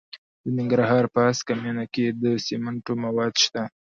[0.43, 3.63] د ننګرهار په هسکه مینه کې د سمنټو مواد شته.